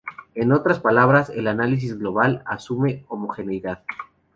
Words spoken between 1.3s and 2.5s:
análisis global